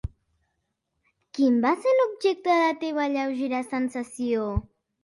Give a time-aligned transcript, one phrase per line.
[1.39, 4.53] Quin va ser l'objecte de la teva lleugera sensació?